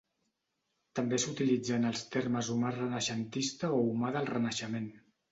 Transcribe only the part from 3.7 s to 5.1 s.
o humà del Renaixement.